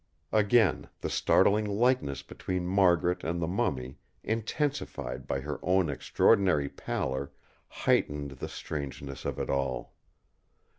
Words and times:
Again, 0.31 0.87
the 1.01 1.11
startling 1.11 1.63
likeness 1.65 2.23
between 2.23 2.65
Margaret 2.65 3.23
and 3.23 3.39
the 3.39 3.45
mummy, 3.47 3.99
intensified 4.23 5.27
by 5.27 5.41
her 5.41 5.59
own 5.61 5.91
extraordinary 5.91 6.69
pallor, 6.69 7.31
heightened 7.67 8.31
the 8.31 8.49
strangeness 8.49 9.25
of 9.25 9.37
it 9.37 9.47
all. 9.51 9.93